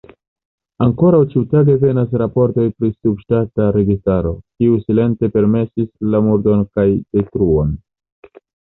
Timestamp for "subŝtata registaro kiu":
2.95-4.83